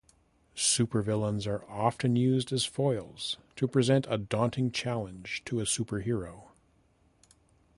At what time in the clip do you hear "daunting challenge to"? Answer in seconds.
4.17-5.59